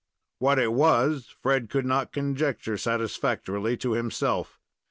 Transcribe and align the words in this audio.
What 0.39 0.57
it 0.57 0.73
was, 0.73 1.27
Fred 1.43 1.69
could 1.69 1.85
not 1.85 2.11
conjecture 2.11 2.75
satisfactorily 2.75 3.77
to 3.77 3.91
himself. 3.91 4.59